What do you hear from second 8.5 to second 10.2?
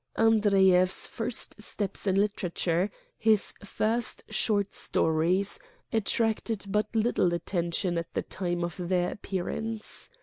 of their appearance.